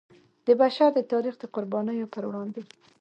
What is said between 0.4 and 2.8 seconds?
د بشر د تاریخ د قربانیو پر وړاندې.